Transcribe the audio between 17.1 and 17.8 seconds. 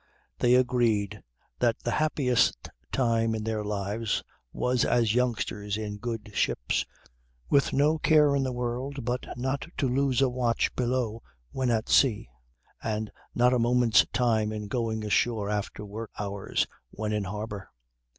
in harbour.